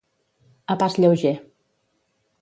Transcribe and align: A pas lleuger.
A 0.71 0.75
pas 0.81 0.97
lleuger. 1.01 1.37